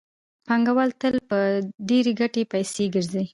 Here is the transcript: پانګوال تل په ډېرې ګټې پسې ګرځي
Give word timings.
پانګوال 0.47 0.89
تل 1.01 1.15
په 1.29 1.39
ډېرې 1.89 2.11
ګټې 2.19 2.43
پسې 2.51 2.85
ګرځي 2.93 3.25